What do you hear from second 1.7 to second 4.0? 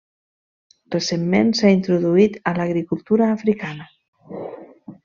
introduït a l'agricultura africana.